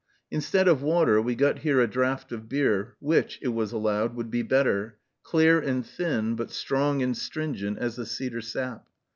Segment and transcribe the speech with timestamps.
[0.31, 4.31] Instead of water we got here a draught of beer, which, it was allowed, would
[4.31, 8.87] be better; clear and thin, but strong and stringent as the cedar sap.